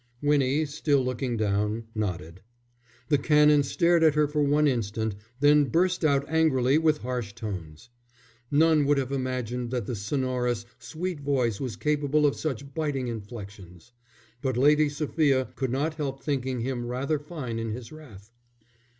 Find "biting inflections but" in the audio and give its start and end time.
12.73-14.57